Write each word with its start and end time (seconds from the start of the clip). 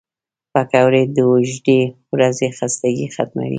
پکورې 0.53 1.03
د 1.15 1.17
اوږدې 1.29 1.79
ورځې 2.13 2.47
خستګي 2.57 3.07
ختموي 3.15 3.49